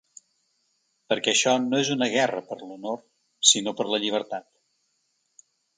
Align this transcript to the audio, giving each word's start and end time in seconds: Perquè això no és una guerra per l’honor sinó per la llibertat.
Perquè 1.13 1.33
això 1.33 1.53
no 1.67 1.83
és 1.85 1.93
una 1.97 2.09
guerra 2.15 2.41
per 2.49 2.59
l’honor 2.63 2.99
sinó 3.53 3.79
per 3.81 3.91
la 3.93 4.05
llibertat. 4.07 4.53